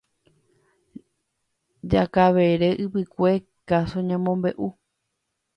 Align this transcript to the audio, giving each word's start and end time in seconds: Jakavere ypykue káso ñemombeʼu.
Jakavere 1.91 2.69
ypykue 2.83 3.31
káso 3.67 3.99
ñemombeʼu. 4.07 4.67